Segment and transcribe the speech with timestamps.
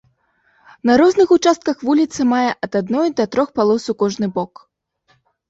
[0.89, 4.53] На розных участках вуліца мае ад адной да трох палос у кожны бок.